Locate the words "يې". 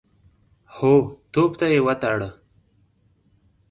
1.73-1.79